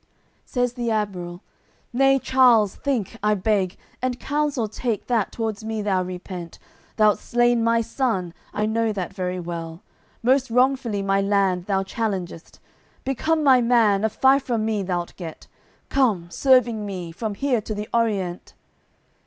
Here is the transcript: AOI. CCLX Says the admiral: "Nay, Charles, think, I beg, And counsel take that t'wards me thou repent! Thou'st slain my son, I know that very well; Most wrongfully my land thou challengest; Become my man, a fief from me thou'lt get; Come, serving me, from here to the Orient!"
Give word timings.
AOI. 0.01 0.03
CCLX 0.03 0.49
Says 0.49 0.73
the 0.73 0.89
admiral: 0.89 1.41
"Nay, 1.93 2.17
Charles, 2.17 2.73
think, 2.75 3.17
I 3.21 3.35
beg, 3.35 3.77
And 4.01 4.19
counsel 4.19 4.67
take 4.67 5.05
that 5.05 5.31
t'wards 5.33 5.63
me 5.63 5.83
thou 5.83 6.01
repent! 6.01 6.57
Thou'st 6.97 7.23
slain 7.23 7.63
my 7.63 7.81
son, 7.81 8.33
I 8.51 8.65
know 8.65 8.91
that 8.93 9.13
very 9.13 9.39
well; 9.39 9.83
Most 10.23 10.49
wrongfully 10.49 11.03
my 11.03 11.21
land 11.21 11.67
thou 11.67 11.83
challengest; 11.83 12.59
Become 13.05 13.43
my 13.43 13.61
man, 13.61 14.03
a 14.03 14.09
fief 14.09 14.41
from 14.41 14.65
me 14.65 14.81
thou'lt 14.83 15.15
get; 15.17 15.45
Come, 15.89 16.31
serving 16.31 16.83
me, 16.83 17.11
from 17.11 17.35
here 17.35 17.61
to 17.61 17.75
the 17.75 17.87
Orient!" 17.93 18.55